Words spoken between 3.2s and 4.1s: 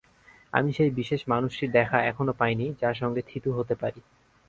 থিতু হতে পারি।